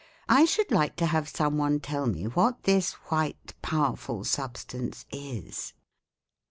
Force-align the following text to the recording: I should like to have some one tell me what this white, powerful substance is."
I 0.27 0.45
should 0.45 0.71
like 0.71 0.95
to 0.95 1.05
have 1.05 1.29
some 1.29 1.59
one 1.59 1.79
tell 1.79 2.07
me 2.07 2.23
what 2.23 2.63
this 2.63 2.93
white, 3.11 3.53
powerful 3.61 4.23
substance 4.23 5.05
is." 5.11 5.73